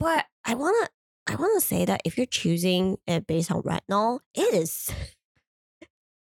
[0.00, 0.88] But I wanna,
[1.28, 4.90] I wanna say that if you're choosing it based on retinol, it is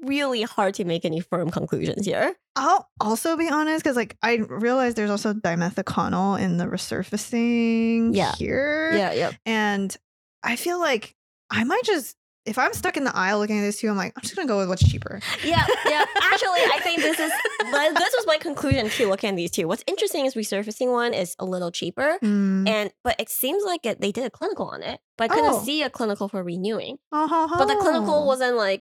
[0.01, 2.35] really hard to make any firm conclusions here.
[2.55, 8.33] I'll also be honest because like I realize there's also dimethiconol in the resurfacing Yeah.
[8.35, 8.91] here.
[8.93, 9.31] Yeah, yeah.
[9.45, 9.95] And
[10.43, 11.15] I feel like
[11.49, 14.13] I might just, if I'm stuck in the aisle looking at this too, I'm like,
[14.15, 15.21] I'm just gonna go with what's cheaper.
[15.43, 16.05] Yeah, yeah.
[16.23, 19.07] Actually, I think this is this was my conclusion too.
[19.09, 22.67] Looking at these two, what's interesting is resurfacing one is a little cheaper, Mm.
[22.67, 25.53] and but it seems like it, they did a clinical on it, but I couldn't
[25.53, 25.63] Oh.
[25.63, 26.97] see a clinical for renewing.
[27.11, 27.47] Uh-huh.
[27.59, 28.80] But the clinical wasn't like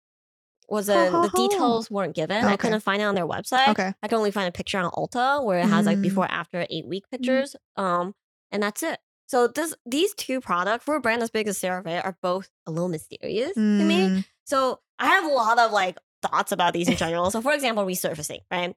[0.70, 2.44] wasn't the details weren't given.
[2.44, 2.58] I Okay.
[2.58, 3.70] couldn't find it on their website.
[3.70, 3.94] okay.
[4.02, 6.04] I could only find a picture on Ulta where it has like Mm.
[6.04, 7.56] before after eight week pictures.
[7.76, 8.14] Um,
[8.52, 9.00] and that's it.
[9.28, 12.72] So this these two products for a brand as big as CeraVe are both a
[12.72, 14.08] little mysterious to me.
[14.10, 14.26] Mm.
[14.46, 17.32] So I have a lot of like thoughts about these in general.
[17.32, 18.76] so for example, resurfacing, right?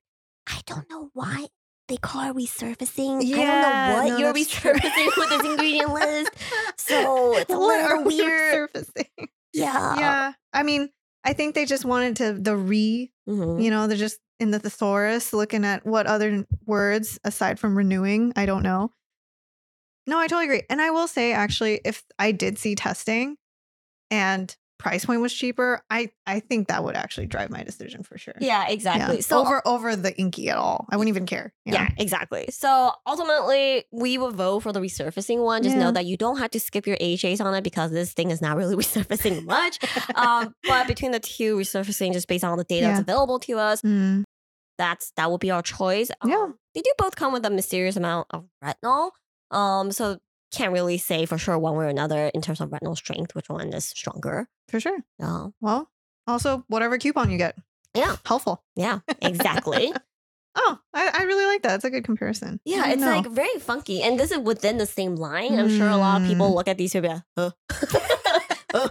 [0.48, 1.46] I don't know why
[1.88, 3.18] they call it resurfacing.
[3.18, 4.72] I don't know no, what you're that's true.
[4.72, 6.30] resurfacing with this ingredient list.
[6.78, 8.72] So it's a What little are weird.
[8.72, 9.28] resurfacing?
[9.52, 9.98] Yeah.
[9.98, 10.32] yeah.
[10.52, 10.88] I mean,
[11.26, 13.62] I think they just wanted to the re, Mhm.
[13.62, 18.32] you know, they're just in the thesaurus looking at what other words aside from renewing.
[18.36, 18.92] I don't know.
[20.06, 20.62] No, I totally agree.
[20.70, 23.36] And I will say actually, if I did see testing
[24.10, 28.18] and price point was cheaper, I I think that would actually drive my decision for
[28.18, 28.34] sure.
[28.40, 29.16] Yeah, exactly.
[29.16, 29.20] Yeah.
[29.22, 30.86] So over over the INCI at all.
[30.90, 31.52] I wouldn't even care.
[31.64, 32.46] Yeah, exactly.
[32.50, 35.62] So ultimately, we will vote for the resurfacing one.
[35.62, 38.30] Just know that you don't have to skip your AHAs on it because this thing
[38.30, 39.78] is not really resurfacing much.
[40.14, 43.82] um, but between the two resurfacing, just based on the data that's available to us,
[43.82, 44.24] Mm,
[44.78, 46.10] that's that would be our choice.
[46.24, 46.34] Yeah.
[46.36, 49.10] Um, they do both come with a mysterious amount of retinol.
[49.50, 50.18] Um, so
[50.52, 53.48] can't really say for sure one way or another in terms of retinal strength, which
[53.48, 54.48] one is stronger.
[54.68, 54.98] for sure.
[55.22, 55.90] Uh, Well,
[56.26, 57.56] also whatever coupon you get.
[57.94, 58.16] Yeah.
[58.24, 58.62] Helpful.
[58.76, 59.92] yeah, exactly.
[60.58, 61.74] Oh, I, I really like that.
[61.74, 62.60] It's a good comparison.
[62.64, 63.08] Yeah, it's know.
[63.10, 64.00] like very funky.
[64.02, 65.58] And this is within the same line.
[65.58, 66.54] I'm sure a lot of people Mm.
[66.54, 67.22] look at these and be like?
[67.36, 67.50] Huh?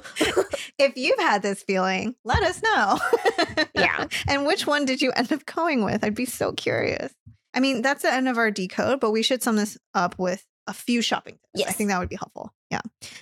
[0.77, 2.99] if you've had this feeling, let us know.
[3.73, 4.05] Yeah.
[4.27, 6.03] and which one did you end up going with?
[6.03, 7.11] I'd be so curious.
[7.53, 10.45] I mean, that's the end of our decode, but we should sum this up with
[10.67, 11.69] a few shopping tips.
[11.69, 12.53] I think that would be helpful.
[12.71, 12.81] Yeah.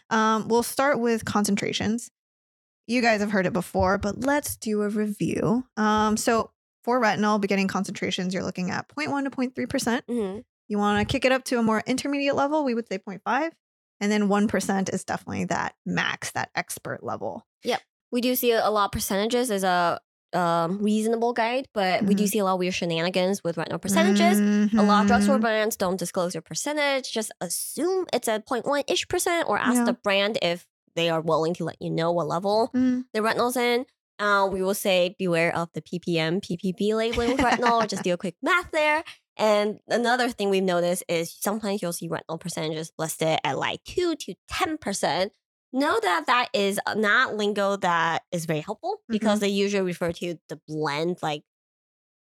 [0.10, 2.10] Um, we'll start with concentrations.
[2.88, 5.66] You guys have heard it before, but let's do a review.
[5.78, 6.52] Um, so
[6.84, 10.02] for retinol, beginning concentrations, you're looking at 0.1 to 0.3%.
[10.08, 12.98] hmm You want to kick it up to a more intermediate level, we would say
[12.98, 13.52] 0.5.
[14.02, 17.46] And then 1% is definitely that max, that expert level.
[17.64, 17.82] Yep.
[18.12, 20.02] We do see a lot of percentages as a
[20.36, 22.30] um, reasonable guide, but we do Mhm.
[22.30, 24.40] see a lot of weird shenanigans with retinol percentages.
[24.40, 25.42] A lot of drugstore Mhm.
[25.42, 27.12] brands don't disclose their percentage.
[27.12, 29.86] Just assume it's a 0.1 ish percent, or ask Yeah.
[29.86, 30.66] the brand if
[30.96, 33.06] they are willing to let you know what level Mm.
[33.14, 33.86] the retinol's in.
[34.20, 37.88] Uh, we will say beware of the ppm, PPB labeling with retinol.
[37.88, 39.04] just do a quick math there.
[39.36, 44.16] And another thing we've noticed is sometimes you'll see retinol percentages listed at like 2
[44.16, 45.32] to 10%.
[45.74, 49.42] Know that that is uh, not lingo that is very helpful because mm-hmm.
[49.42, 51.44] they usually refer to the blend, like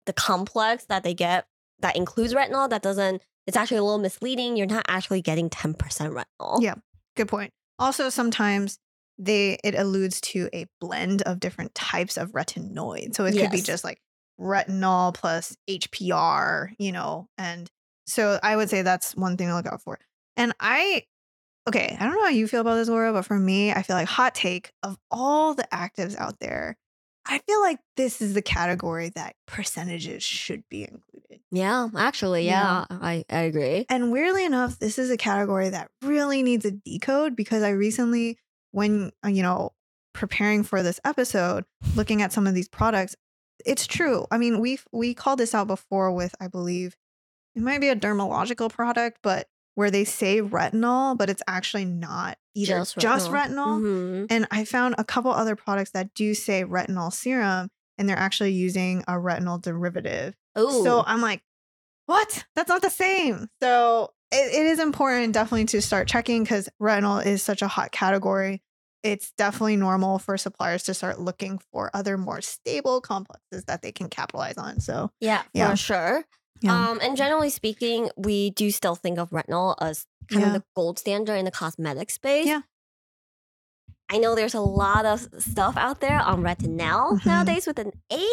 [0.06, 1.46] the complex that they get
[1.80, 2.68] that includes retinol.
[2.68, 4.56] That doesn't, it's actually a little misleading.
[4.56, 6.60] You're not actually getting 10% retinol.
[6.60, 6.74] Yeah.
[7.16, 7.52] Good point.
[7.78, 8.78] Also, sometimes
[9.18, 13.14] they it alludes to a blend of different types of retinoid.
[13.14, 14.00] So it could be just like
[14.40, 17.68] retinol plus HPR, you know, and
[18.06, 19.98] so I would say that's one thing to look out for.
[20.36, 21.04] And I
[21.68, 23.96] okay, I don't know how you feel about this, Gloria, but for me, I feel
[23.96, 26.76] like hot take of all the actives out there,
[27.26, 31.40] I feel like this is the category that percentages should be included.
[31.50, 32.84] Yeah, actually, Yeah.
[32.90, 33.86] yeah, I, I agree.
[33.90, 38.38] And weirdly enough, this is a category that really needs a decode because I recently,
[38.72, 39.72] when, uh, you know,
[40.14, 43.14] preparing for this episode, looking at some of these products,
[43.66, 44.26] it's true.
[44.30, 46.96] I mean, we we called this out before with, I believe,
[47.54, 52.36] it might be a dermatological product, but where they say retinol, but it's actually not
[52.56, 53.78] either Just just, retinol.
[53.78, 53.80] retinol.
[53.80, 54.26] Mhm.
[54.28, 58.50] And I found a couple other products that do say retinol serum, and they're actually
[58.54, 60.34] using a retinol derivative.
[60.58, 60.82] Ooh.
[60.82, 61.42] So I'm like,
[62.06, 62.44] what?
[62.56, 63.46] That's not the same.
[63.62, 67.92] So it, it is important definitely to start checking because retinol is such a hot
[67.92, 68.60] category.
[69.04, 73.92] It's definitely normal for suppliers to start looking for other more stable complexes that they
[73.92, 74.80] can capitalize on.
[74.80, 75.70] So Yeah, Yeah.
[75.70, 76.24] for sure.
[76.60, 76.90] Yeah.
[76.90, 80.46] Um, and generally speaking, we do still think of retinol as kind Yeah.
[80.48, 82.46] of the gold standard in the cosmetic space.
[82.46, 82.62] Yeah.
[84.10, 87.26] I know there's a lot of stuff out there on retinal Mhm.
[87.26, 88.26] nowadays with an A,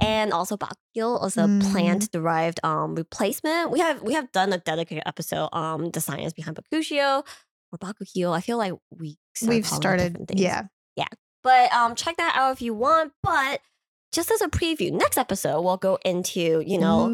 [0.00, 1.72] and also Bakuchiol is a Mm.
[1.72, 3.70] plant derived um replacement.
[3.70, 7.26] We have we have done a dedicated episode on the science behind Bakuchiol
[7.72, 8.32] or Bakuchiol.
[8.32, 10.40] I feel like we started we've started, things.
[10.40, 10.62] yeah.
[11.44, 13.12] But um, check that out if you want.
[13.22, 13.60] But
[14.12, 17.06] just as a preview, next episode we'll go into you know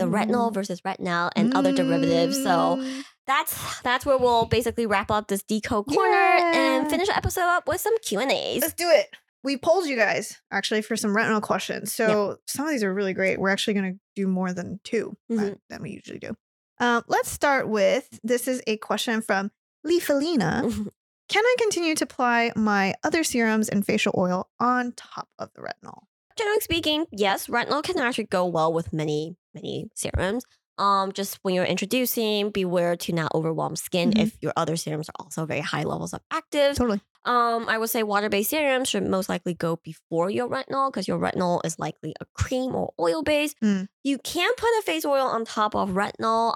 [0.00, 2.36] the retinol versus retinol and other derivatives.
[2.42, 3.04] So Mm.
[3.26, 7.68] that's that's where we'll basically wrap up this decode corner and finish the episode up
[7.68, 8.60] with some Q and A's.
[8.62, 9.08] Let's do it.
[9.42, 11.94] We polled you guys actually for some retinol questions.
[11.94, 13.38] So some of these are really great.
[13.40, 15.58] We're actually going to do more than 2 uh, Mhm.
[15.70, 16.36] than we usually do.
[16.78, 19.50] Um, let's start with this is a question from
[19.86, 20.90] Leafalina.
[21.28, 25.60] Can I continue to apply my other serums and facial oil on top of the
[25.62, 26.02] retinol?
[26.36, 30.44] Generally speaking, yes, retinol can actually go well with many many serums.
[30.78, 34.22] Um, just when you're introducing, beware to not overwhelm skin Mhm.
[34.22, 36.74] if your other serums are also very high levels of active.
[36.76, 37.02] Totally.
[37.26, 41.18] Um, I would say water-based serums should most likely go before your retinol because your
[41.18, 43.54] retinol is likely a cream or oil base.
[43.62, 43.88] Mm.
[44.04, 46.54] You can put a face oil on top of retinol.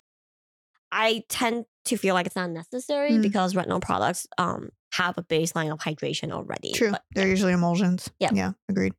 [0.91, 3.21] I tend to feel like it's not necessary Mm.
[3.23, 6.73] because retinol products um have a baseline of hydration already.
[6.73, 6.93] True.
[6.93, 8.09] But They're usually emulsions.
[8.21, 8.33] Yep.
[8.35, 8.95] Yeah, agreed.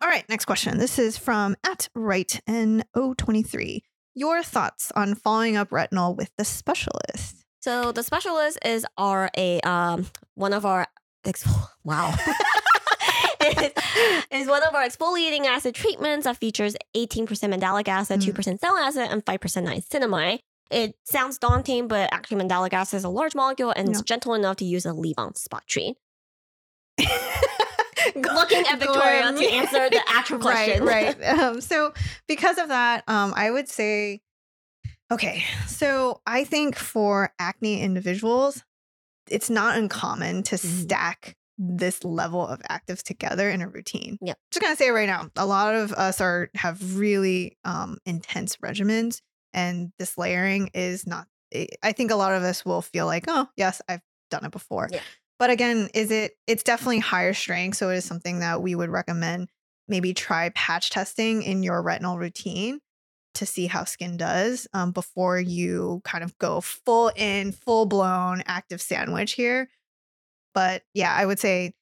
[0.00, 0.78] All right, next question.
[0.78, 3.80] This is from at right N023.
[4.14, 7.44] Your thoughts on following up retinol with the specialist?
[7.60, 10.86] So the specialist is our a um one of our
[11.24, 11.46] ex-
[11.84, 12.14] wow.
[13.44, 13.72] is,
[14.30, 18.32] is one of our exfoliating acid treatments that features 18% mandelic acid, Mm.
[18.32, 20.38] 2% salicylic acid, and 5% niacinamide.
[20.70, 24.56] It sounds daunting, but actually mandelic acid is a large molecule and it's gentle enough
[24.58, 25.96] to use a leave-on spot treat.
[28.16, 30.84] Looking at Victoria to answer the actual question.
[30.84, 31.38] Right, right.
[31.38, 31.92] Um, so
[32.26, 34.20] because of that, um, I would say,
[35.10, 38.64] okay, so I think for acne individuals,
[39.30, 40.82] it's not uncommon to Mhm.
[40.82, 44.16] stack this level of actives together in a routine.
[44.22, 44.34] Yeah.
[44.52, 48.56] Just gonna say it right now, a lot of us are have really um, intense
[48.58, 49.20] regimens,
[49.52, 51.26] and this layering is not.
[51.52, 54.52] I- I think a lot of us will feel like, oh, yes, I've done it
[54.52, 54.88] before.
[54.92, 55.00] Yeah.
[55.38, 56.32] But again, is it?
[56.46, 59.48] It's definitely higher strength, so it is something that we would recommend.
[59.86, 62.80] Maybe try patch testing in your retinol routine
[63.34, 68.42] to see how skin does um, before you kind of go full in, full blown
[68.46, 69.68] active sandwich here.
[70.54, 71.72] But yeah, I would say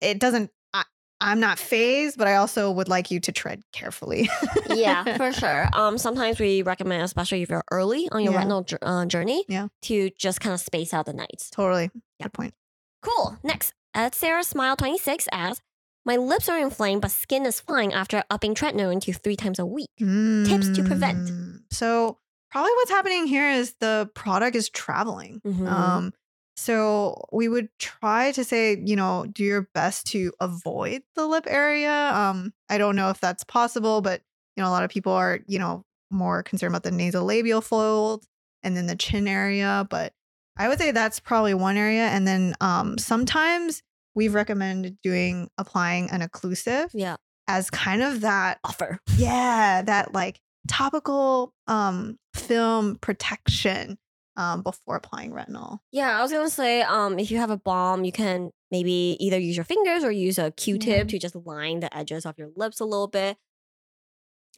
[0.00, 0.50] it doesn't.
[0.72, 0.84] I,
[1.20, 4.30] I'm not phased, but I also would like you to tread carefully.
[4.70, 5.68] yeah, for sure.
[5.72, 8.44] Um, sometimes we recommend, especially if you're early on your Yeah.
[8.44, 9.68] retinol jour- uh, journey, Yeah.
[9.82, 11.50] to just kind of space out the nights.
[11.50, 11.90] totally.
[12.20, 12.26] Yeah.
[12.26, 12.54] Good point.
[13.02, 13.36] Cool.
[13.42, 15.60] Next, at Sarah Smile 26 asks,
[16.04, 19.66] My lips are inflamed, but skin is fine after upping tretinoin to three times a
[19.66, 19.90] week.
[19.98, 21.28] Tips to prevent.
[21.28, 21.62] Mm.
[21.70, 22.18] So
[22.50, 25.40] probably what's happening here is the product is traveling.
[25.44, 25.68] Mhm.
[25.68, 26.12] Um,
[26.56, 31.44] so we would try to say, you know, do your best to avoid the lip
[31.48, 32.10] area.
[32.14, 34.22] Um, I don't know if that's possible, but
[34.56, 38.26] you know, a lot of people are, you know, more concerned about the nasolabial fold
[38.62, 39.86] and then the chin area.
[39.88, 40.12] But
[40.56, 42.06] I would say that's probably one area.
[42.08, 43.82] And then um, sometimes
[44.14, 47.16] we've recommended doing applying an occlusive Yeah.
[47.48, 48.98] as kind of that Offer.
[49.16, 50.38] yeah, that like
[50.68, 53.98] topical um film protection
[54.36, 55.78] um before applying retinol.
[55.90, 59.38] Yeah, I was gonna say, um, if you have a balm, you can maybe either
[59.38, 61.04] use your fingers or use a Q-tip Yeah.
[61.04, 63.36] to just line the edges of your lips a little bit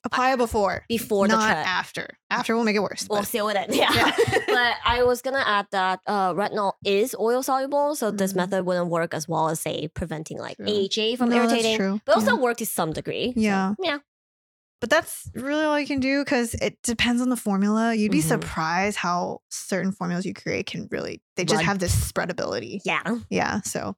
[0.04, 1.66] Apply before, before not the tret.
[1.66, 2.08] after.
[2.30, 3.06] After will make it worse.
[3.08, 3.74] We'll but- seal it in.
[3.78, 3.90] Yeah.
[3.94, 4.12] Yeah.
[4.46, 8.36] but I was gonna add that uh, retinol is oil soluble, so this Mhm.
[8.36, 10.66] method wouldn't work as well as say preventing like True.
[10.68, 12.00] AHA from No, that's irritating, true.
[12.04, 12.40] but also Yeah.
[12.42, 13.32] work to some degree.
[13.34, 13.74] So, Yeah.
[13.82, 13.98] yeah.
[14.80, 17.94] But that's really all you can do because it depends on the formula.
[17.94, 18.28] You'd be Mhm.
[18.28, 21.64] surprised how certain formulas you create can really they just Run.
[21.64, 22.80] have this spreadability.
[22.84, 23.16] Yeah.
[23.30, 23.62] Yeah.
[23.62, 23.96] So,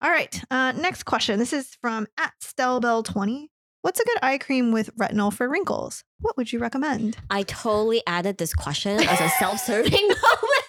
[0.00, 0.40] all right.
[0.52, 1.40] Uh, next question.
[1.40, 3.48] This is from at Stelbell20.
[3.82, 6.02] What's a good eye cream with retinol for wrinkles?
[6.20, 7.16] What would you recommend?
[7.30, 10.64] I totally added this question as a self-serving moment.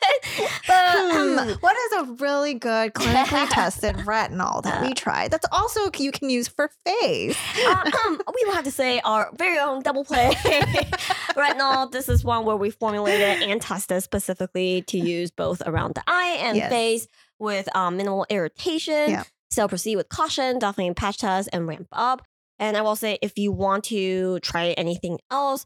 [0.68, 5.32] But Hmm, um, what is a really good clinically tested retinol that we tried?
[5.32, 7.38] That's also you can use for face.
[7.66, 10.32] uh, um, we will have to say our very own double play
[11.36, 11.92] retinol.
[11.92, 16.38] This is one where we formulated and tested specifically to use both around the eye
[16.42, 16.70] and Yes.
[16.70, 17.08] face
[17.40, 19.10] with um, minimal irritation.
[19.10, 19.24] Yeah.
[19.50, 22.22] So proceed with caution, definitely patch test and ramp up.
[22.60, 25.66] And I will say if you want to try anything else,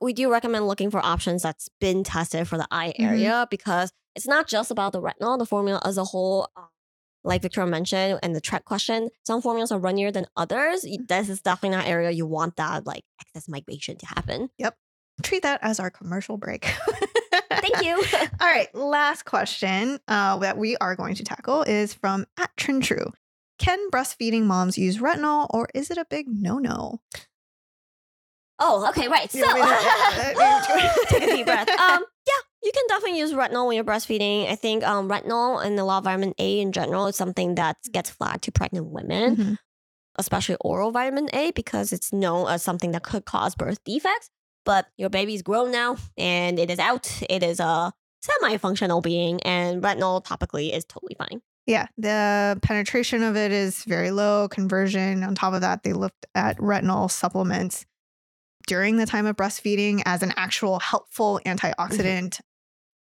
[0.00, 3.04] we do recommend looking for options that's been tested for the eye Mhm.
[3.08, 6.48] area because it's not just about the retinol, the formula as a whole.
[6.56, 6.64] um,
[7.24, 10.86] like Victoria mentioned, and the track question, some formulas are runnier than others.
[11.08, 14.50] This is definitely not area you want that like excess migration to happen.
[14.58, 14.76] Yep.
[15.24, 16.64] Treat that as our commercial break.
[17.50, 17.96] Thank you.
[18.40, 23.12] All right, last question uh, that we are going to tackle is from at Trintrue.
[23.58, 27.00] Can breastfeeding moms use retinol, or is it a big no-no?
[28.60, 29.30] oh, okay, right.
[29.30, 31.68] So You me to- take a deep breath.
[31.68, 34.50] Um, yeah, you can definitely use retinol when you're breastfeeding.
[34.50, 37.76] I think um, retinol and a lot of vitamin A in general is something that
[37.92, 39.36] gets flagged to pregnant women.
[39.36, 39.58] Mhm.
[40.20, 44.30] especially oral vitamin A, because it's known as something that could cause birth defects.
[44.64, 47.08] But your baby's grown now and it is out.
[47.30, 51.40] It is a semi functional being, and retinol topically is totally fine.
[51.68, 54.48] Yeah, the penetration of it is very low.
[54.48, 55.22] Conversion.
[55.22, 57.84] On top of that, they looked at retinol supplements
[58.66, 62.40] during the time of breastfeeding as an actual helpful antioxidant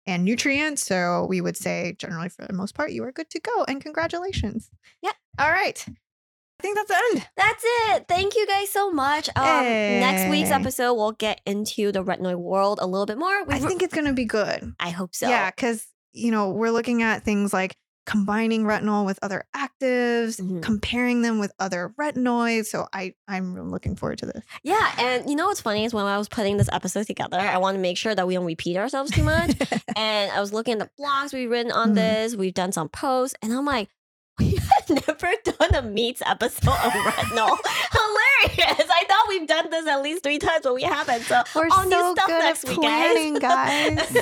[0.05, 0.81] and nutrient.
[0.81, 3.65] So we would say, generally, for the most part, you are good to go.
[3.69, 4.69] And congratulations.
[5.01, 5.13] Yeah.
[5.39, 5.85] All right.
[5.89, 7.29] I think that's the end.
[7.37, 8.09] That's it.
[8.09, 9.29] Thank you guys so much.
[9.37, 13.29] Um, Next week's episode, we'll get into the retinoid world a little bit more.
[13.31, 14.75] I We've- think it's going to be good.
[14.81, 15.29] I hope so.
[15.29, 17.77] Yeah, because, you know, we're looking at things like
[18.07, 20.63] combining retinol with other actives, Mhm.
[20.63, 22.67] comparing them with other retinoids.
[22.67, 24.43] So I, I'm looking forward to this.
[24.63, 24.93] Yeah.
[24.99, 27.75] And you know what's funny is when I was putting this episode together, I want
[27.75, 29.51] to make sure that we don't repeat ourselves too much.
[29.97, 31.95] and I was looking at the blogs we've written on Mhm.
[31.97, 32.37] this.
[32.37, 33.89] We've done some posts, and I'm like,
[34.39, 37.57] we have never done a meats episode of retinol.
[37.93, 38.91] Hilarious!
[38.91, 41.23] I thought we've done this at least three times, but we haven't.
[41.23, 44.17] So We're all new so good next at planning, guys.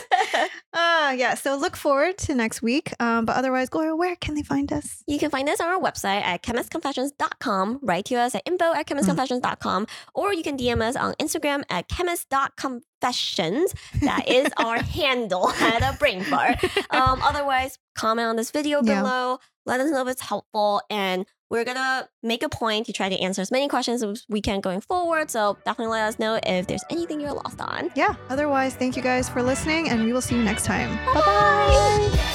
[0.73, 2.93] Uh, yeah, so look forward to next week.
[3.01, 5.03] Um, but otherwise, Gloria, where can they find us?
[5.07, 7.81] You can find us on our website at chemistconfessions.com.
[7.83, 9.87] Write to us at info at chemistconfessions.com.
[10.15, 13.75] Or you can DM us on Instagram at chemist.confessions.
[14.03, 16.57] That is our handle at a brain bar.
[16.91, 19.03] Um, otherwise, comment on this video Yeah.
[19.03, 19.39] below.
[19.67, 20.83] Let us know if it's helpful.
[20.91, 24.25] And we're going to make a point to try to answer as many questions as
[24.29, 25.31] we can going forward.
[25.31, 27.91] So definitely let us know if there's anything you're lost on.
[27.95, 30.97] Yeah, otherwise, thank you guys for listening, and we will see you next time.
[31.15, 32.31] Bye bye.